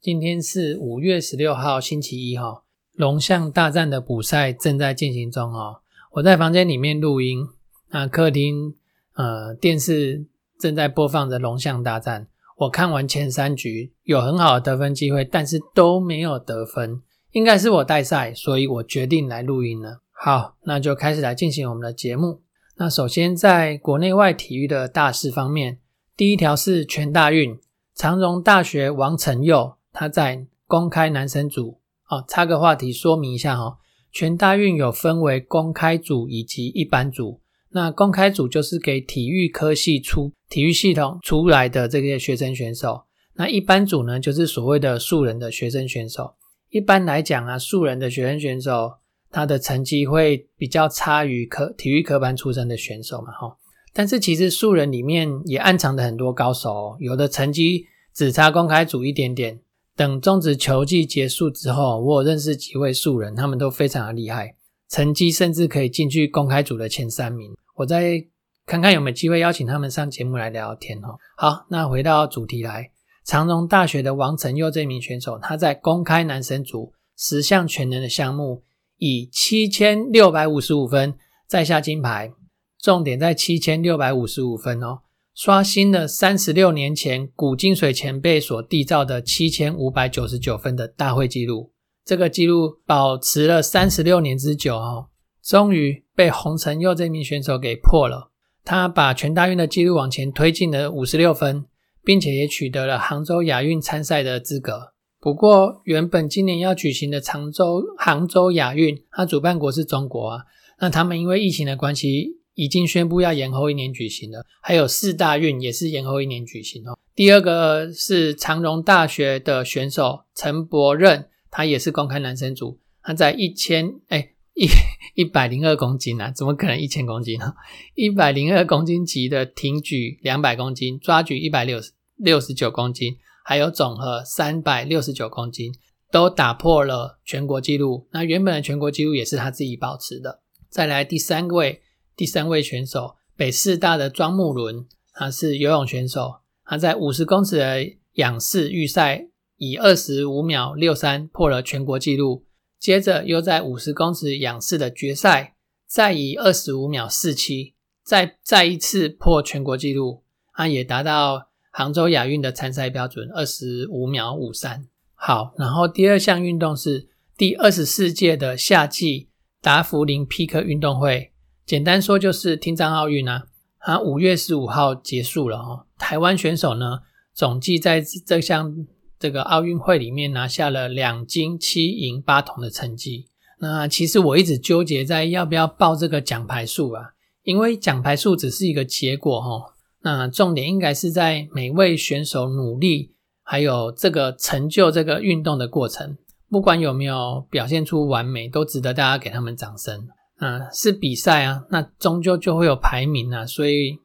[0.00, 2.62] 今天是五月十六号，星期一哈。
[2.92, 5.80] 龙象大战的补赛正在进行中哦。
[6.12, 7.48] 我在房间里面录音，
[7.90, 8.76] 那客厅
[9.14, 10.24] 呃电视
[10.56, 12.28] 正在播放着龙象大战。
[12.58, 20.02] 我看完前三局，有很好的得分机会，但是都没有得分，应该是我带赛，所以我决定来录音了。
[20.12, 22.42] 好，那就开始来进行我们的节目。
[22.76, 25.80] 那首先在国内外体育的大事方面。
[26.16, 27.58] 第一条是全大运，
[27.96, 33.78] 长荣大学王成佑他在公开男生组哦，插个话题说明一下哈，
[34.12, 37.40] 全大运有分为公开组以及一般组。
[37.70, 46.36] 那公开组就是给体育科系出体育系统出来的这些学生选手，那一般组呢就是所谓的素人的学生选手。
[46.70, 48.92] 一般来讲啊，素人的学生选手
[49.32, 53.56] 他的成绩会比较差于科体育科班出身的选手嘛，哈。
[53.92, 59.58] 但是其实素人里面也暗藏着很多高手，哦有的成绩只差公开组一点点。
[59.98, 64.54] 等中职球季结束之后，我有认识几位素人，他们都非常的厉害，
[64.88, 67.50] 成绩甚至可以进去公开组的前三名。
[67.74, 68.24] 我再
[68.64, 71.18] 看看有没有机会邀请他们上节目来聊聊天哦。
[71.36, 72.92] 好，那回到主题来，
[73.24, 78.62] 长荣大学的王成佑这名选手，他在公开男神组十项全能的项目，
[78.98, 81.14] 以七千六百五十五分
[81.48, 82.32] 再下金牌。
[82.80, 85.00] 重点在七千六百五十五分哦，
[85.38, 91.70] 刷新了三十六年前古金水前辈所缔造的七千五百九十九分的大会纪录。
[92.04, 95.06] 这个纪录保持了三十六年之久哦，
[95.40, 98.32] 终于被洪承佑这名选手给破了。
[98.64, 101.66] 他把全大运的纪录往前推进了五十六分，
[102.02, 104.94] 并且也取得了杭州亚运参赛的资格。
[105.20, 110.42] 不过，原本今年要举行的常州杭州亚运，它主办国是中国啊，
[110.80, 112.37] 那他们因为疫情的关系。
[112.58, 116.98] 已经宣布要延后一年举行了，还有四大运也是延后一年举行哦。
[117.14, 124.66] 第二个是长荣大学的选手陈柏任，他也是公开男生组，他在一千哎一
[125.14, 127.54] 一百零二公斤啊，怎么可能一千公斤呢？
[127.94, 135.72] 一百零二公斤级的挺举两百公斤，抓举一百六十六十九公斤，还有总和三百六十九公斤，
[136.10, 138.08] 都打破了全国纪录。
[138.10, 140.40] 那原本的全国纪录也是他自己保持的。
[140.68, 141.82] 再来第三位。
[142.18, 152.44] 第三位选手北师大的庄木伦，他是游泳选手，他在五十公尺的仰式预赛以二十五秒六三破了全国纪录，
[152.80, 155.54] 接着又在五十公尺仰式的决赛
[155.86, 164.88] 再以二十五秒四七再再一次破全国纪录，他也达到杭州亚运的参赛标准二十五秒五三。
[165.14, 169.28] 好，然后第二项运动是第二十四届的夏季
[169.62, 171.30] 达芙林匹克运动会。
[171.68, 173.44] 简单说就是听障奥运啊，
[173.80, 175.84] 啊五月十五号结束了哦。
[175.98, 177.00] 台湾选手呢，
[177.34, 178.74] 总计在这项
[179.18, 183.26] 这个奥运会里面拿下了两金七银八铜的成绩。
[183.60, 187.10] 那其实我一直纠结在要不要报这个奖牌数啊，
[187.42, 189.74] 因为奖牌数只是一个结果哈。
[190.00, 193.12] 那重点应该是在每位选手努力，
[193.42, 196.16] 还有这个成就这个运动的过程，
[196.48, 200.08] 不管有没有表现出完美，都值得大家给他们掌声。
[200.40, 203.98] 嗯，是比赛啊，那终究就会有排名啊，所以，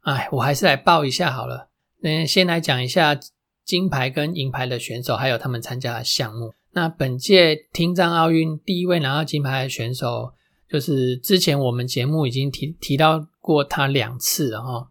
[0.00, 1.68] 哎，我还是来报一下好了。
[2.02, 3.18] 嗯，先来讲一下
[3.64, 6.52] 金牌跟银牌的选手，还有他们参加的项目。
[6.72, 10.32] 那本届听障奥运第一位拿到金牌的选手，
[10.68, 14.88] 就是之前我们节目已经提提到过他两次了哈。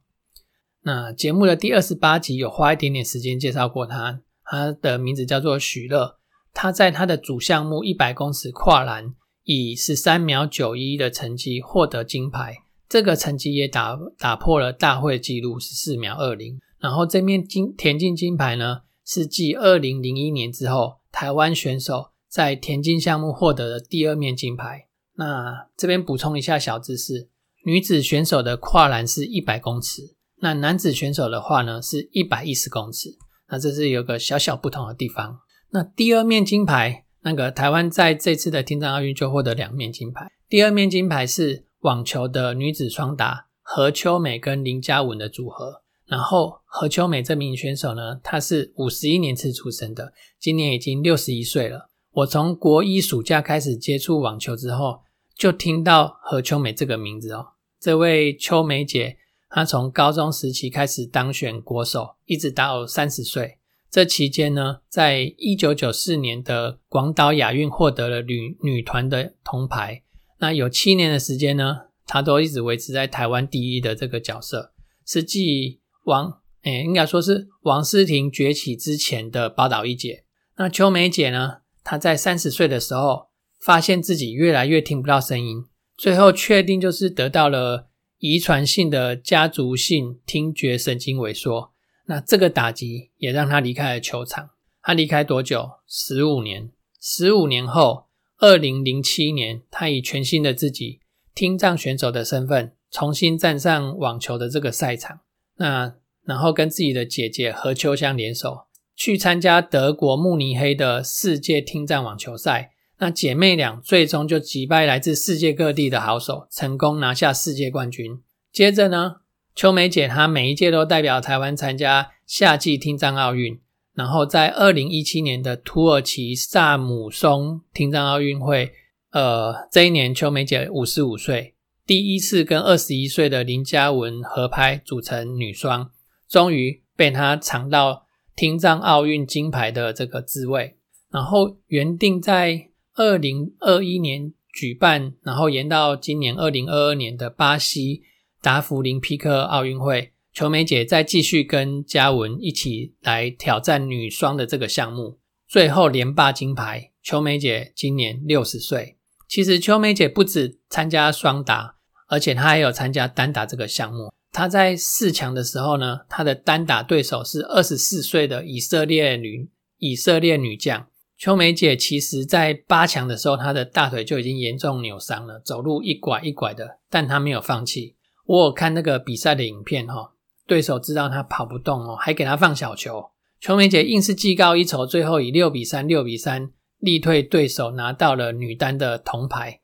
[0.83, 6.15] 那节目的第二十八集有花一点点时间介绍过他，他的名字叫做许乐，
[6.53, 9.13] 他在他的主项目一百公尺跨栏。
[9.47, 12.57] 以十三秒九一的成绩获得金牌，
[12.89, 16.59] 这个成绩也打打破了大会纪录十四秒二零。
[16.79, 24.87] 然后这面金田径金牌呢，是继二零零一年之后，台湾选手在田径项目获得的第二面金牌。
[25.15, 27.29] 那这边补充一下小知识：
[27.65, 33.17] 女子选手的跨栏是一百公尺，那男子选手的话呢是一百一十公尺。
[33.49, 35.39] 那这是有个小小不同的地方。
[35.71, 37.05] 那第二面金牌。
[37.27, 51.89] 那个台湾在这次的听障奥运就获得两面金牌，第二面金牌是网球的女子双打何秋美跟林嘉文的组合，然后何秋美这名选手呢，她是五十一年次出生的，今年已经六十一岁了。
[52.13, 55.01] 我从国一暑假开始接触网球之后，
[55.35, 57.47] 就听到何秋美这个名字哦。
[57.77, 59.17] 这位秋美姐，
[59.49, 63.57] 她从高中时期开始当选国手，一直到三十岁。
[63.89, 70.03] 这期间呢，在一九九四年的广岛亚运获得了女女团的铜牌。
[70.39, 74.73] 那有七年的时间呢，她都一直维持在台湾第一的这个角色，
[75.05, 80.25] 是继王诶，应该说是王诗婷崛起之前的宝岛一姐。
[80.57, 81.59] 那秋美姐呢？
[81.83, 83.27] 她在三十岁的时候，
[83.61, 85.63] 发现自己越来越听不到声音，
[85.95, 87.87] 最后确定就是得到了
[88.19, 91.71] 遗传性的家族性听觉神经萎缩。
[92.07, 94.49] 那这个打击也让他离开了球场。
[94.81, 95.69] 他离开多久？
[95.87, 96.71] 十五年。
[96.99, 98.07] 十五年后，
[98.39, 100.99] 二零零七年，他以全新的自己
[101.33, 105.19] 听障选手的身份，重新站上网球的这个赛场。
[105.57, 105.95] 那
[106.25, 108.65] 然后跟自己的姐姐何秋香联手。
[108.99, 118.23] 去参加德国慕尼黑的世界听障网球赛，那姐妹俩最终就击败来自世界各地的好手，成功拿下世界冠军。
[118.51, 119.17] 接着呢，
[119.57, 123.59] 秋梅姐她每一届都代表台湾参加夏季听障奥运，
[123.95, 128.71] 然后在二零一七年的土耳其萨姆松听障奥运会，
[129.09, 131.55] 呃，这一年秋梅姐五十五岁，
[131.87, 135.89] 第一次跟二十一岁的林嘉文合拍组成女双，
[136.29, 138.05] 终于被她尝到。
[138.35, 140.75] 听障奥运金牌的这个滋味，
[141.09, 148.03] 然后原定在二零二一年举办，然后延到今年二零二二年的巴西
[148.41, 156.91] 达芙林匹克奥运会，裘美姐再继续跟嘉文一起来挑战女双的这个项目，最后连霸金牌。
[157.01, 158.97] 裘美姐今年六十岁，
[159.27, 161.75] 其实裘美姐不止参加双打，
[162.09, 164.13] 而且她还有参加单打这个项目。
[164.31, 170.87] 她在四强的时候呢，她的单打对手是二十四岁的以色列女以色列女将
[171.17, 171.75] 秋梅姐。
[171.75, 177.95] 其实，在八强的时候，她的大腿就已经严重扭伤了，走路一拐一拐的，但她没有放弃。
[178.27, 180.11] 我有看那个比赛的影片哈，
[180.45, 183.09] 对手知道她跑不动哦，还给她放小球。
[183.39, 189.61] 秋梅姐硬是技高一筹，最后以六比三、六比三力退对手，拿到了女单的铜牌。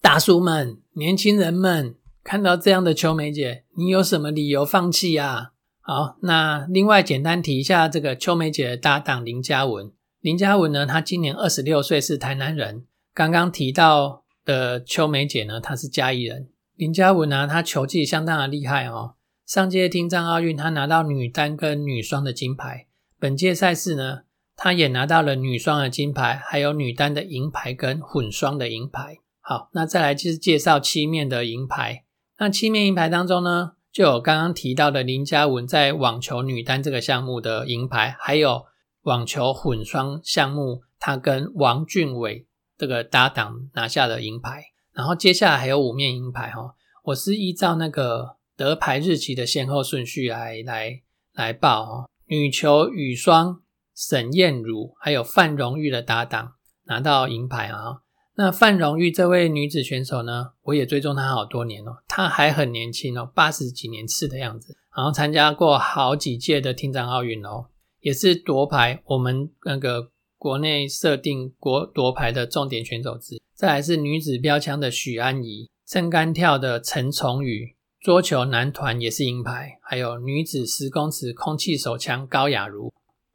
[0.00, 1.96] 大叔们，年轻人们。
[2.24, 5.52] 看到这样的秋梅姐，你有什么理由放弃啊？
[5.80, 9.90] 好，那另外简单提一下这个秋梅姐的搭档林嘉文。
[10.20, 12.84] 林嘉文呢，他今年二十六岁，是台南人。
[13.14, 16.48] 刚刚提到的秋梅姐呢，她是嘉义人。
[16.78, 19.16] 林嘉文呢，他球技相当的厉害哦。
[19.44, 22.86] 上届听障奥运，他拿到女单跟女双的金牌。
[23.18, 24.20] 本届赛事呢，
[24.54, 29.16] 他也拿到了女双的金牌，还有女单的银牌跟混双的银牌。
[29.40, 32.04] 好，那再来就是介绍七面的银牌。
[32.38, 38.66] 那七面银牌当中呢，就有刚刚提到的林嘉文在网球女单这个项目的银牌，还有
[39.02, 42.46] 网球混双项目，他跟王俊伟
[42.76, 44.66] 这个搭档拿下的银牌。
[44.98, 46.74] 然后接下来还有五面银牌哈，
[47.04, 51.00] 我是依照那个得牌日期的先后顺序来来
[51.34, 52.08] 来报哈。
[52.26, 53.62] 女球羽双
[53.94, 56.54] 沈燕茹还有范荣玉的搭档
[56.86, 58.00] 拿到银牌啊。
[58.34, 67.66] 那范荣玉这位女子选手呢，我也追踪她好多年哦，她还很年轻哦，八十几年次的样子，然后参加过好几届的听障奥运哦，
[68.00, 73.42] 也是夺牌，我们那个国内设定国夺牌的重点选手之一。
[73.58, 82.94] 再来是女子标枪的许安怡，撑杆跳的陈崇宇，桌球男团也是银牌，还有女子十公尺空气手枪高雅茹。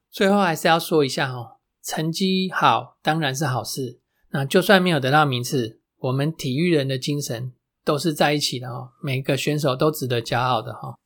[0.09, 3.99] 最后还是要说一下哦，成绩好当然是好事。
[4.31, 7.51] 那就算没有得到名次，我们体育人的精神
[7.83, 8.91] 都是在一起的哦。
[9.01, 10.97] 每个选手都值得骄傲的哈。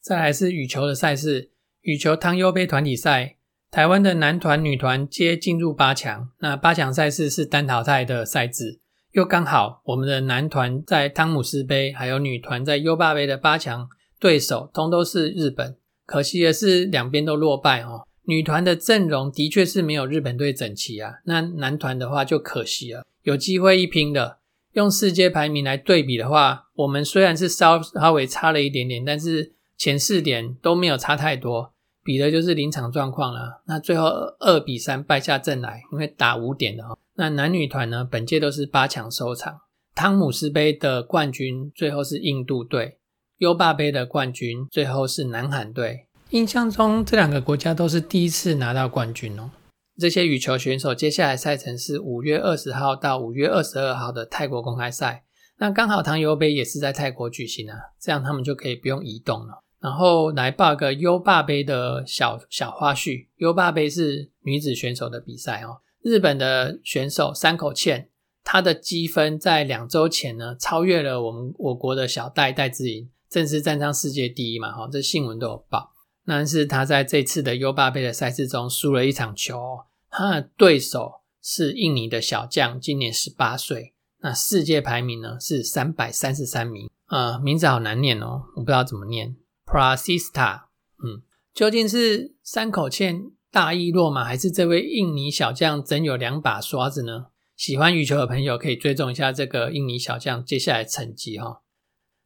[0.00, 3.36] 再来是羽球的赛事，羽球汤优杯团体赛，
[3.70, 6.28] 台湾的男团、女团皆进入八强。
[6.40, 8.80] 那八强赛事是单淘汰的赛制，
[9.12, 15.76] 又刚好我们的男团在汤姆斯杯，还有女团在优霸杯的八强对手，通都是日本。
[16.06, 18.06] 可惜的是，两边都落败哦。
[18.28, 24.38] 女团的阵容的确是没有日本队整齐啊，那男团的话就可惜了，有机会一拼的。
[24.72, 31.72] 用世界排名来对比的话，我们虽然是稍稍微差了一点点，但是前四点都没有差太多，
[32.06, 33.60] 比的就是临场状况了。
[33.66, 34.06] 那最后
[34.38, 36.96] 二比三败下阵来，因为打五点的哈。
[37.16, 39.58] 那男女团呢，本届都是八强收场。
[39.94, 42.98] 汤姆斯杯的冠军最后是印度队，
[43.38, 46.06] 优霸杯的冠军最后是南韩队。
[46.30, 49.50] 印象中，这两个国家都是第一次拿到冠军哦。
[49.98, 55.24] 这些羽球选手接下来赛程是五月二十号到五月二十二号的泰国公开赛，
[55.58, 59.62] 那刚好唐尤杯也是在泰国举行啊，这样他们就可以不用移动了。
[59.80, 63.26] 然后来报个优霸杯的小小花絮。
[63.36, 65.78] 优霸杯是女子选手的比赛哦。
[66.02, 68.08] 日本的选手山口茜，
[68.44, 74.72] 她的积分在两周前呢超越了我们我国的小戴戴资颖，正式站上世界第一嘛。
[74.72, 75.92] 哈，这新闻都有报。
[76.24, 79.80] 但是她在这次的优霸杯的赛事中输了一场球，
[80.10, 86.90] 她的对手是印尼的小将，今年十八岁，那世界排名呢是三百三十三名。
[87.08, 89.36] 呃，名字好难念哦，我不知道怎么念。
[89.76, 90.62] Prasista，
[91.04, 91.20] 嗯，
[91.52, 97.26] 究竟是山口茜大意落马，还是这位印尼小将真有两把刷子呢？
[97.54, 101.60] 喜欢羽球的朋友可以追踪一下这个印尼小将接下来成绩哈。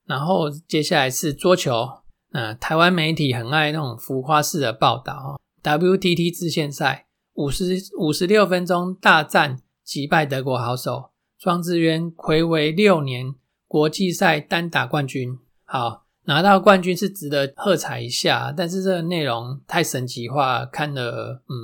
[0.07, 1.89] 然后接下来是桌球，
[2.31, 5.41] 呃，台湾媒体很爱那种浮夸式的报道哈。
[5.65, 13.35] WTT 支线赛五十五十六分钟大战击败德国好手庄智渊，魁违六年。
[13.67, 21.55] 国际赛单打冠军，好拿到冠军是值得喝彩一下，但是这个内容太神级化，看了嗯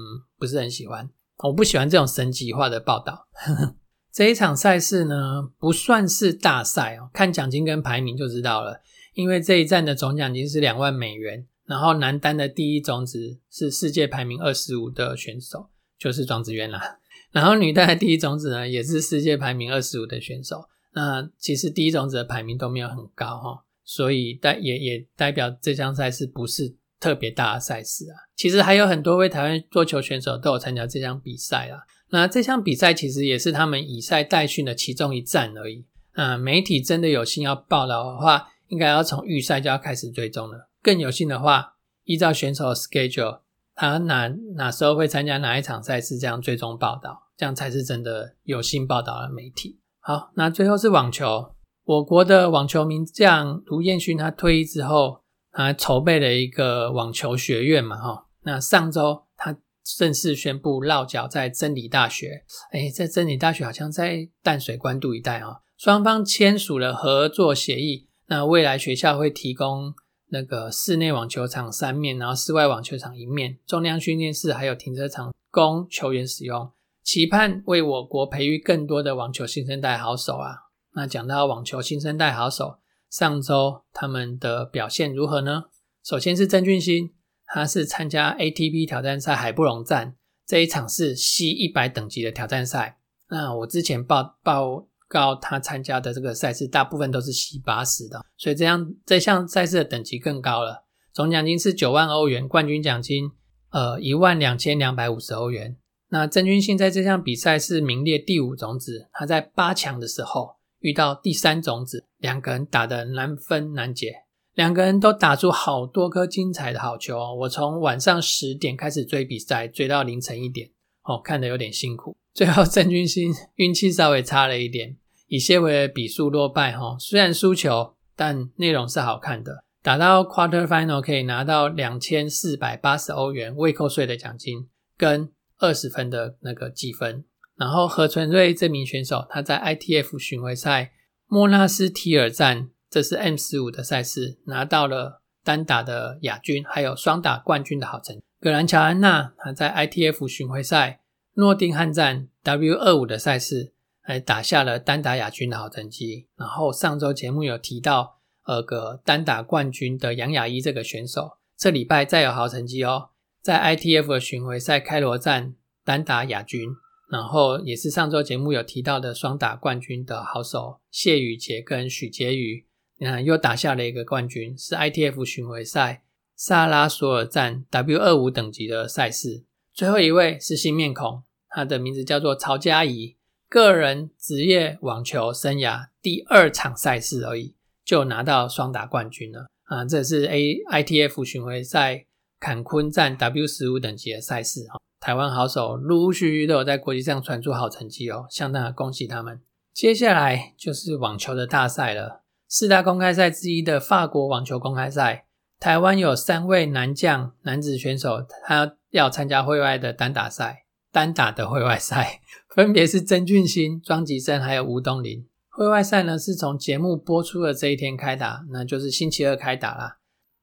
[0.40, 1.08] 不是很喜欢。
[1.44, 3.28] 我不喜欢这种神级化的报道。
[4.12, 8.80] 这一场赛事呢不算是大赛哦，看奖金跟排名就知道了。
[9.14, 16.99] 因为这一站的总奖金是两万美元，然后男单的第一种子是世界排名二十五的选手，就是庄子渊啦。
[17.30, 20.64] 然后女单的第一种子呢也是世界排名二十五的选手。
[20.92, 28.18] 那其实第一种子的排名都没有很高哈，所以代也也代表这项赛事不是特别大的赛事啊。
[28.34, 31.80] 其实还有很多位台湾桌球选手都有参加这项比赛啊。
[32.10, 35.86] 那这项比赛其实也是他们以赛代训的其中一站而已。
[36.12, 40.68] 啊，媒体真的有心要报道的话，应该要从预赛就要开始追踪了。
[40.82, 41.74] 更有幸的话，
[42.04, 43.40] 依照选手的 schedule，
[43.74, 49.78] 他哪哪时候会参加哪一场赛事，这样追踪报道，这样才是真的有心报道的媒体。
[50.00, 51.52] 好，那最后是网球。
[51.86, 58.26] 我国的网球名将卢彦勋，他退役之后，他筹备了一个网球学院嘛，哈。
[58.42, 59.56] 那上周他
[59.96, 62.42] 正式宣布落脚在真理大学。
[62.72, 65.60] 哎，在真理大学好像在淡水关渡一带啊。
[65.76, 68.08] 双方签署了合作协议。
[68.26, 69.94] 那未来学校会提供
[70.30, 76.68] 那个室内网球场三面，然后室外网球场一面，重量训练室还有停车场供球员使用。
[77.04, 80.65] 期盼为我国培育更多的网球新生代好手啊！
[80.96, 82.78] 那讲到网球新生代好手，
[83.10, 85.64] 上周他们的表现如何呢？
[86.02, 87.12] 首先是郑俊兴，
[87.44, 92.98] 他是参加 ATP 挑战赛海布隆站这一场是 C 一百等级的挑战赛。
[93.28, 100.86] 那我之前报报告他参加的这个赛事，大部分都是 C 八十的，所以这样这项赛事的等级更高了。
[101.12, 103.30] 总奖金是九万欧元，冠军奖金
[103.70, 105.76] 呃一万两千两百五十欧元。
[106.08, 110.55] 那郑钧信在这项比赛是名列第五种子，他在八强的时候
[110.86, 114.12] 遇到第三种子，两个人打得难分难解，
[114.54, 117.34] 两个人都打出好多颗精彩的好球。
[117.40, 120.70] 我从晚上十点开始追比赛，追到凌晨一点，
[121.02, 122.16] 哦，看得有点辛苦。
[122.32, 126.78] 最后郑钧信运气稍微差了一点，以些微的比数落败。
[126.78, 129.64] 哈，虽然输球，但内容是好看的。
[129.82, 135.32] 打到 quarter final 可以拿到两千四百八十欧元未扣税的奖金，跟。
[135.58, 137.24] 二十分的那个积分，
[137.56, 140.92] 然后何纯瑞这名选手，他在 ITF 巡回赛
[141.26, 148.22] 莫纳斯提尔站，这是 M 十五的赛事，拿到了单打的亚军，还有双打冠军的好成绩。
[148.38, 151.00] 格兰乔安娜，他在 ITF 巡回赛
[151.34, 153.72] 诺丁汉站 W 二五的赛事，
[154.02, 156.28] 还打下了单打亚军的好成绩。
[156.36, 163.08] 然后上周节目有提到，呃个单打冠军的杨雅一这个选手，这礼拜再有好成绩哦。
[163.42, 166.68] 在 ITF 的巡回赛开罗站单打亚军，
[167.08, 172.64] 然后也是上周节目有提到的双打冠军的好手谢宇杰跟许婕妤，
[173.00, 176.02] 嗯，又打下了一个冠军，是 ITF 巡回赛
[176.34, 179.44] 萨拉索尔站 W 二五等级的赛事。
[179.72, 183.16] 最后一位是新面孔，他的名字叫做曹佳怡，
[183.48, 189.84] 个人职业网球生涯第二场赛事而已，就拿到双打冠军了啊！
[189.84, 192.06] 这是 A ITF 巡回赛。
[192.38, 199.40] 坎昆站 W 十五等级的赛事哈，台湾好手陆陆续续都有在国际上传出好成绩哦，相当的恭喜他们。
[199.72, 205.26] 接下来就是网球的大赛了，四大公开赛之一的法国网球公开赛，
[205.60, 212.20] 台湾有三位男将男子选手，他要参加会外的单打赛，单打的会外赛
[212.52, 215.25] 分别是曾俊欣、庄吉生还有吴东林。
[215.50, 219.98] 会外赛呢是从节目播出的这一天开打，那就是星期二开打啦。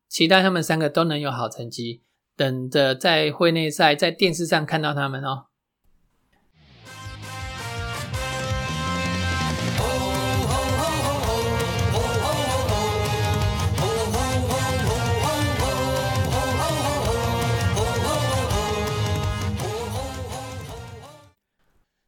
[0.08, 2.04] 期待他们三个都能有好成绩，
[2.36, 5.46] 等着在会内赛在电视上看到他们哦。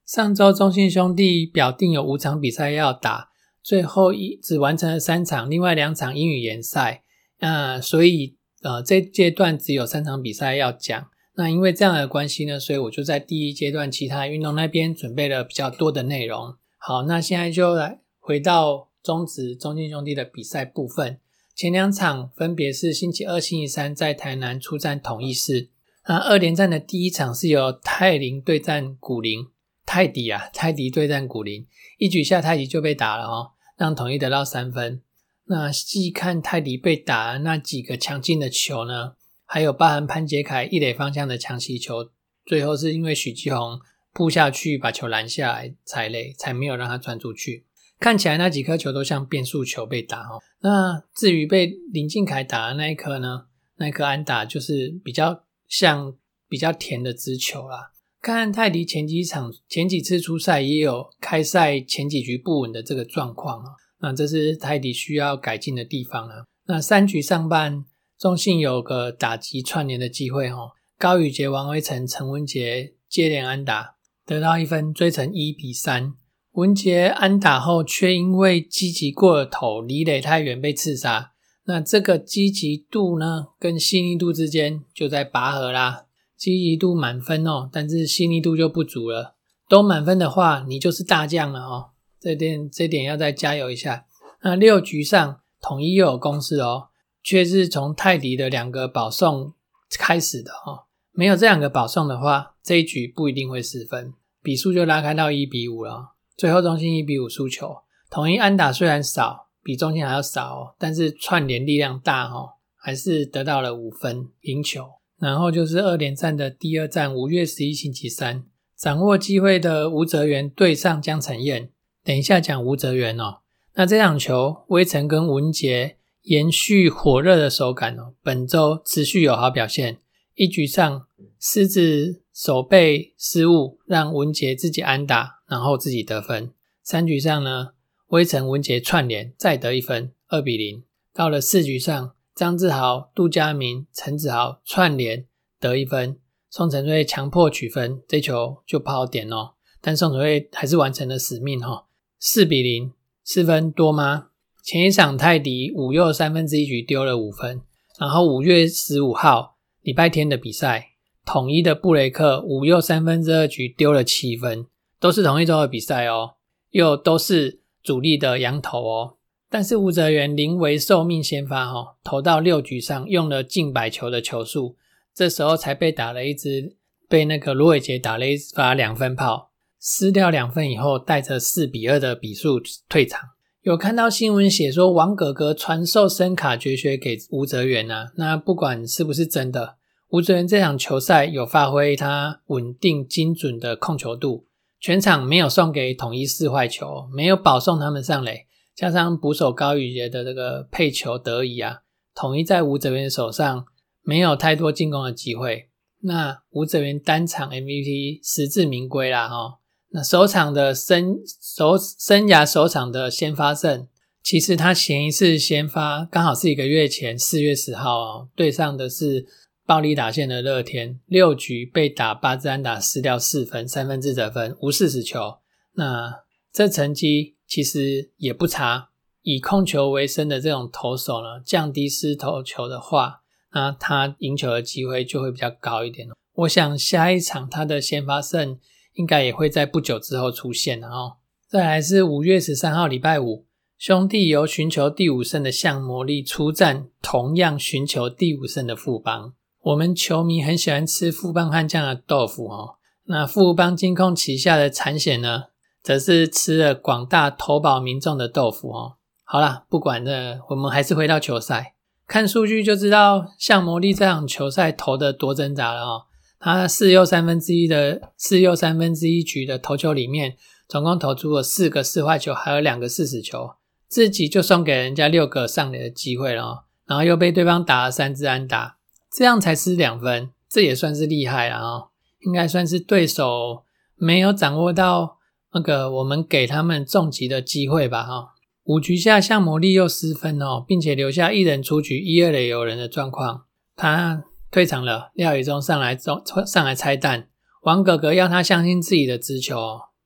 [0.06, 7.04] 上周中信兄弟表定有五场比赛要打，最后一只完成了三场，另外两场英语联赛，
[7.40, 8.35] 呃，所以
[8.66, 11.08] 呃这阶段只有三场比赛要讲。
[11.36, 16.56] 那因为这样的关系呢，所以我就在第一阶段其他运动那边准备了比较多的内容。
[16.78, 21.20] 好，那现在就来回到中职中信兄弟的比赛部分。
[21.54, 25.70] 前两场分别是星期二、星期三在台南出战统一市。
[26.08, 29.48] 那二连战的第一场是由泰林对战古林，
[29.86, 31.66] 泰迪啊，泰迪对战古林，
[31.98, 35.02] 一局下泰迪就被打了哦，让统一得到三分。
[35.48, 39.14] 那细看泰迪被打的那几个强劲的球呢？
[39.46, 42.10] 还有包含潘杰凯一垒方向的强袭球，
[42.46, 43.80] 最后是因为许继宏
[44.12, 47.66] 扑下去把球拦下来踩垒，才没有让他传出去。
[48.00, 50.42] 看起来那几颗球都像变速球被打哦。
[50.62, 53.46] 那至于被林敬凯打的那一颗呢？
[53.78, 56.16] 那一颗安打就是比较像
[56.50, 57.92] 比较甜的直球啦。
[58.20, 63.72] 看泰迪前几场前几次出赛也有开赛前几局不稳的这个状况啊，
[64.06, 66.46] 那这是泰迪需要改进的地方啊。
[66.68, 67.84] 那三局上半。
[68.18, 73.96] 中信有个打击串联的机会，哈，高宇杰、王威成、陈文杰接连安打，
[74.26, 76.14] 得到一分，追成一比三。
[76.54, 81.34] 文杰安打后，却因为积极过了头，离垒太远被刺杀。
[81.66, 86.06] 那这个积极度呢，跟细腻度之间就在拔河啦。
[86.38, 89.36] 积极度满分哦，但是细腻度就不足了。
[89.68, 91.90] 都满分的话，你就是大将了哦。
[92.26, 94.06] 这点这点要再加油一下。
[94.42, 96.90] 那六局上统一又有攻势哦。
[97.28, 99.56] 却是从泰迪的两个保送
[99.98, 104.14] 开始的哈，没有这两个保送的话，这一局不一定会失分，
[104.44, 106.12] 比数就拉开到一比五了。
[106.38, 107.78] 最后中心一比五输球，
[108.12, 114.86] 统一安打虽然少，比中心还要少，但是串联力量大哈，还是得到了五分赢球。
[115.18, 118.44] 然后就是二连战的第二战，五月十一星期三，
[118.78, 121.72] 掌握机会的吴泽源对上江承彦。
[122.06, 123.40] 等一下讲吴泽源哦，
[123.74, 125.98] 那这场球威城跟文杰。
[126.26, 130.00] 延续火热的手感哦，本周持续有好表现。
[130.34, 131.06] 一局上，
[131.40, 136.52] 狮子手背失误，让文杰自己安打，然后自己得分。
[136.82, 137.74] 三局上呢，
[138.08, 140.84] 威城文杰串联再得一分，二比零。
[141.14, 145.28] 到了四局上，张志豪、杜佳明、陈子豪串联
[145.60, 146.18] 得一分，
[146.50, 149.52] 宋承瑞强迫取分，这球就不好点哦。
[149.80, 151.86] 但宋承瑞还是完成了使命哈，
[152.28, 152.92] 四比零，
[153.24, 154.30] 四分多吗？
[154.64, 157.62] 前一场泰迪五又三分之一局丢了五分，
[158.00, 164.66] 然后五月十五号礼拜天的比赛，统一的布雷克五又三分之二局丢了七分，
[165.00, 166.32] 都是同一周的比赛哦，
[166.72, 169.18] 又都是主力的羊头哦。
[169.48, 174.76] 但是吴泽源临危受命先发哈，投到六局上用了近百球的球数，
[175.14, 176.76] 这时候才被打了一支，
[177.08, 179.52] 被那个罗伟杰打了一发两分炮，
[179.88, 183.22] 撕掉两分以后，带着四比二的比数退场。
[183.62, 189.76] 有看到新闻写说王哥哥传授声卡绝学给吴泽源啊，那不管是不是真的，
[190.10, 194.48] 吴泽源这场球赛有发挥他稳定精准的控球度，
[194.80, 201.82] 全场没有送给统一四坏球，没有保送他们上垒，加上捕手高宇杰的这个配球得宜啊，
[202.16, 203.66] 统一在吴泽源手上
[204.02, 205.70] 没有太多进攻的机会，
[206.02, 209.60] 那吴泽源单场 MVP 实至名归啦哈。
[209.96, 213.88] 那首场的生首生涯首场的先发胜，
[214.22, 219.26] 其实他前一次先发刚好是一个月前四月十号哦，对上的是
[219.66, 225.38] 暴力打线的乐天，六局被打八支安打失掉四分，三分之得分无四十球，
[225.76, 228.90] 那这成绩其实也不差。
[229.22, 233.22] 以控球为生的这种投手呢，降低失投球的话，
[233.54, 238.60] 那他赢球的机会就会比较高一点我想下一场他的先发胜。
[238.96, 241.18] 应该也会在不久之后出现的哦。
[241.48, 243.46] 再来是五月十三号礼拜五，
[243.78, 249.34] 兄弟由寻求第五胜的向魔力出战，同样寻求第五胜的富邦。
[249.62, 252.76] 我们球迷很喜欢吃富邦悍将的豆腐哦。
[253.06, 255.46] 那富邦金控旗下的产险呢，
[255.82, 258.96] 则是吃了广大投保民众的豆腐哦。
[259.24, 261.76] 好啦，不管这，我们还是回到球赛，
[262.08, 266.04] 看数据就知道向魔力这场球赛投的多挣扎了哦。
[266.46, 270.38] 他四又三分之一的四又三分之一局的投球里面，
[270.70, 273.56] 总共投出了四个四坏球，还有两个四死球，
[273.88, 278.78] 自己就送给人家六个上垒的机会了，然后又被对方打了三支安打，
[279.12, 281.88] 这样才失两分，这也算是厉害了哦，
[282.20, 283.64] 应该算是对手
[283.96, 285.18] 没有掌握到
[285.56, 288.36] 那个我们给他们重击的机会吧哈。
[288.66, 294.26] 五局下向魔力又失分哦，并且留下一人出局，一二垒有人的状况，他。
[294.56, 297.28] 退场了，廖宇中上来中上来拆弹，
[297.64, 299.58] 王哥哥要他相信自己的直球，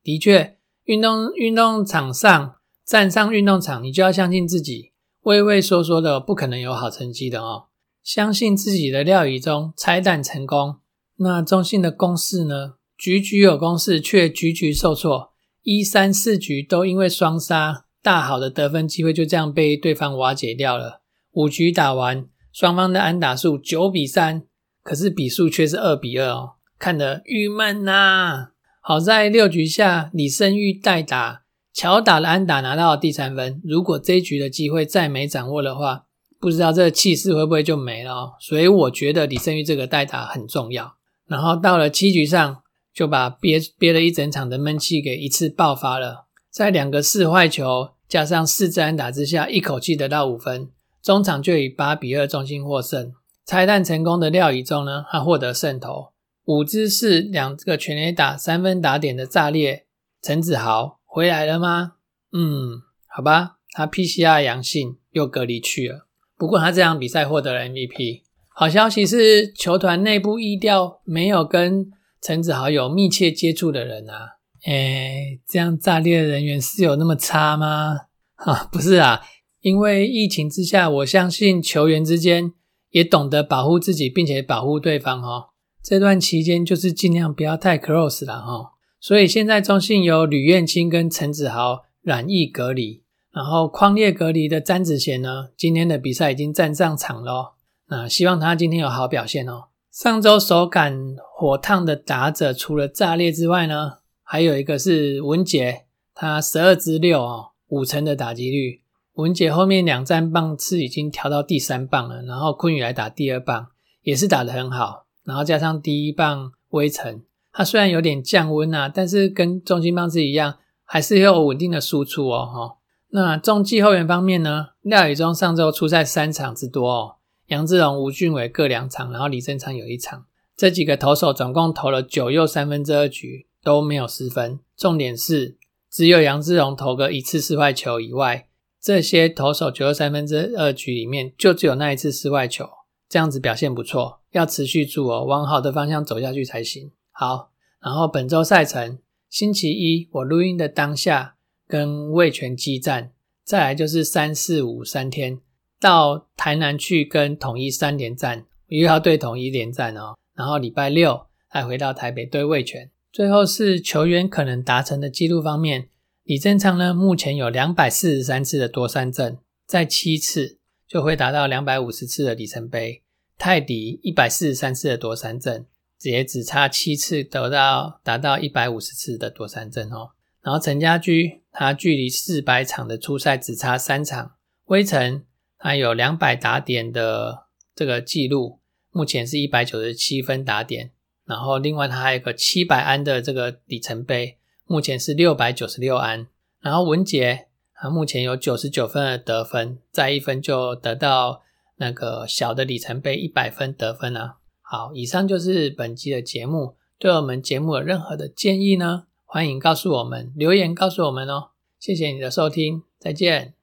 [0.04, 7.66] 的的确，运动运动场上站上运动场，你就要相信自己，畏畏缩缩的不可能有好成绩的哦。
[8.04, 10.78] 相信自己的廖宇中拆弹成功。
[11.18, 12.74] 那中信的攻势呢？
[12.98, 15.32] 局局有攻势，却局局受挫。
[15.62, 21.04] 一三四局都因为双杀，大好的得分机会就这样被对方瓦解掉了。
[21.34, 22.28] 五局打完，
[22.60, 24.44] 双方的安打数九比三，
[24.84, 28.50] 可是比数却是二比二哦，看得郁闷呐。
[28.82, 31.44] 好在六局下李胜玉代打，
[31.74, 33.62] 乔打了安打拿到了第三分。
[33.64, 36.04] 如果这一局的机会再没掌握的话，
[36.38, 38.34] 不知道这个气势会不会就没了哦。
[38.42, 40.98] 所以我觉得李胜玉这个代打很重要。
[41.28, 42.62] 然后到了七局上。
[42.92, 50.70] 就把憋憋了一整场的闷气给一次爆发了，在两个四坏球加上四支安打之下，一口气得到五分，
[51.02, 53.14] 中场就以八比二中心获胜。
[53.46, 56.14] 拆弹成功的廖以中呢，他获得胜投，
[56.46, 59.86] 五支是两个全垒打三分打点的炸裂。
[60.22, 61.94] 陈子豪回来了吗？
[62.32, 66.08] 嗯，好吧，他 PCR 阳性又隔离去了。
[66.38, 68.22] 不过他这场比赛获得了 MVP。
[68.50, 71.92] 好消息是球团内部意调没有跟。
[72.22, 77.96] 陈子豪有密切接触的人啊，哎，这样炸裂的人员是有那么差吗？
[78.36, 79.22] 哈，不是啊，
[79.62, 82.54] 因为疫情之下，我相信球员之间
[82.92, 85.50] 也懂得保护自己，并且保护对方哦。
[85.84, 88.72] 这段期间就是尽量不要太 close 了哈。
[89.00, 97.56] 所以现在中信有吕彦青跟陈子豪染疫隔离，然后框列隔离的詹子贤呢，今天的比赛已经站上场了，
[97.88, 99.70] 那希望他今天有好表现哦。
[99.92, 108.82] 上周手感火烫的打者，除了炸裂之外呢，还有一个是文杰，他十二支六哦，五成的打击率。
[109.20, 113.68] 文杰后面两站棒次已经调到第三棒了，然后昆宇来打第二棒，
[114.02, 115.08] 也是打得很好。
[115.26, 120.56] 然后加上第一棒微尘，他虽然有点降温啊，但是跟中心棒次一样，
[120.86, 122.46] 还是有稳定的输出哦。
[122.46, 122.78] 哈，
[123.10, 127.16] 那中继后援方面呢，廖宇中上周出赛三场之多哦。
[127.48, 130.26] 杨志荣、吴俊伟各两场，然后李正昌有一场。
[130.56, 134.60] 这几个投手总共投了九又三分之二局，都没有失分。
[134.78, 135.58] 重点是，
[135.92, 138.46] 只有杨志荣投个一次失坏球以外，
[138.82, 142.70] 这些投手九又三分之二局里面，就只有那一次失外球。
[143.10, 146.92] 这样子表现不错，要持续住哦，往好的方向走下去才行。
[147.12, 151.36] 好，然后本周赛程，星期一我录音的当下
[151.68, 153.12] 跟魏权激战，
[153.44, 155.42] 再来就是三四五三天。
[155.80, 160.16] 到台南去跟统一三连战，又要对统一连战哦。
[160.36, 162.92] 然后礼拜六再回到台北对味全。
[163.12, 165.90] 最后是球员可能达成的记录方面，
[166.30, 173.02] 李正昌呢目前有两百四十三次的夺三阵，在七次就会达到两百五十次的里程碑。
[173.36, 175.66] 泰迪一百四十三次的夺三阵，
[176.04, 180.12] 也只差七次得到达到一百五十次的夺三阵哦。
[180.44, 184.34] 然后陈家驹他距离四百场的初赛只差三场，
[184.66, 185.26] 微尘。
[185.58, 188.60] 他有两百打点的这个记录，
[188.92, 190.92] 目前是一百九十七分打点。
[191.26, 194.38] 然后另外他还有个七百安的这个里程碑，
[194.70, 196.28] 目前是六百九十六安。
[196.62, 201.42] 然后文杰啊目前有九十九分的得分，再一分就得到
[201.78, 204.38] 那个小的里程碑一百分得分了。
[204.62, 206.76] 好，以上就是本期的节目。
[207.00, 211.50] 对我们节目有任何的建议呢，欢迎告诉我们，留言告诉我们哦。
[211.80, 213.59] 谢谢你的收听，再见。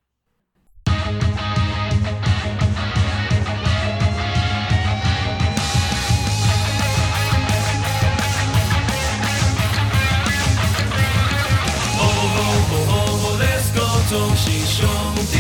[14.09, 14.87] 中心兄
[15.33, 15.39] 弟，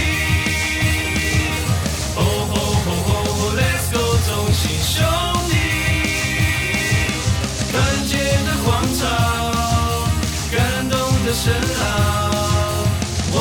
[2.16, 5.07] 哦吼吼吼，Let's go，中心兄
[5.48, 5.55] 弟，
[7.70, 7.74] 团
[8.09, 8.12] 结
[8.44, 9.07] 的广场，
[10.50, 10.57] 感
[10.90, 11.81] 动的声浪，
[13.31, 13.37] 我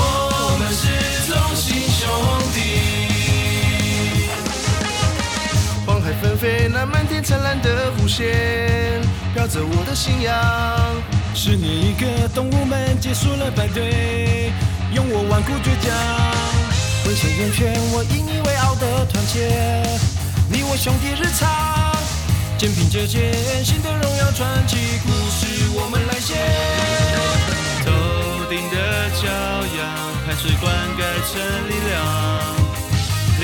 [0.59, 0.83] 们是
[1.27, 2.05] 中心兄
[2.53, 2.57] 弟。
[5.87, 9.01] 黄海纷飞，那漫天灿烂的弧线，
[9.33, 10.31] 飘着我的信仰。
[11.33, 14.53] 十年一个，动物们结束了排队。
[14.95, 15.91] 用我顽固倔强，
[17.03, 19.51] 浑身圆圈，我引以为傲的团结，
[20.49, 21.51] 你我兄弟日常，
[22.57, 26.39] 肩并着肩，新的荣耀传奇故事我们来写。
[27.83, 27.91] 头
[28.47, 29.27] 顶的骄
[29.75, 29.83] 阳，
[30.25, 31.99] 汗水灌溉成力量，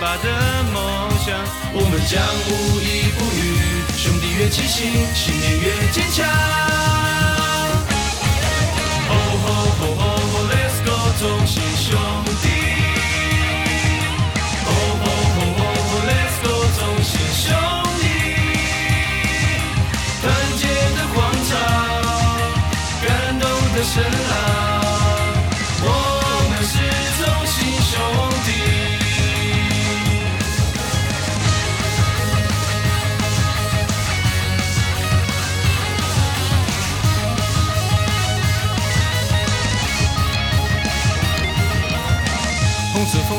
[0.00, 0.30] 拔的
[0.70, 1.34] 梦想，
[1.74, 6.22] 我们将无依不语，兄弟越齐心，信念越坚强。
[11.18, 11.65] 中心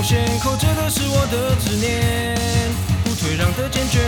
[0.08, 2.34] 线扣着的是我的执念，
[3.04, 4.00] 不退让的坚决。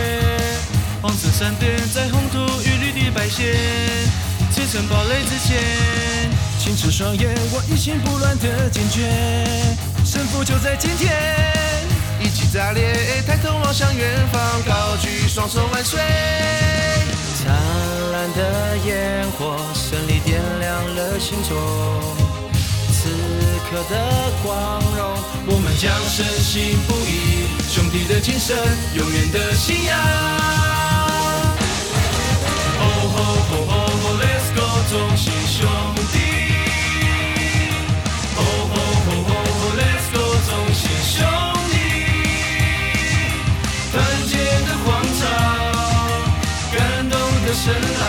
[1.02, 3.54] 黄色闪电在红土与绿地摆线，
[4.50, 5.60] 砌成堡垒之前，
[6.58, 9.12] 清澈双眼，我一心不乱的坚决。
[10.02, 11.12] 胜负就在今天，
[12.18, 16.00] 一起炸裂，抬头望向远方，高举双手万岁。
[17.44, 17.52] 灿
[18.10, 21.58] 烂的烟火，胜利点亮了心中。
[22.92, 23.08] 此
[23.70, 23.96] 刻的
[24.42, 28.54] 光荣，我们将深信不疑，兄弟的精神，
[28.92, 29.98] 永远的信仰。
[32.76, 32.84] 哦
[33.16, 33.16] 吼
[33.48, 35.64] 吼吼吼，Let's go，同心兄
[36.12, 36.14] 弟。
[38.36, 38.38] 哦
[38.68, 41.16] 吼吼吼吼，Let's go，同心兄
[41.70, 41.72] 弟。
[43.90, 43.96] 团
[44.28, 44.86] 结的广
[45.18, 45.24] 场，
[46.76, 47.16] 感动
[47.46, 48.04] 的声浪，